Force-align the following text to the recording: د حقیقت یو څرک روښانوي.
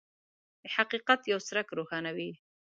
د 0.61 0.63
حقیقت 0.75 1.19
یو 1.31 1.39
څرک 1.47 1.67
روښانوي. 1.77 2.31